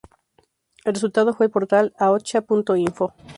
[0.83, 3.13] El resultado fue el portal Ahotsa.info.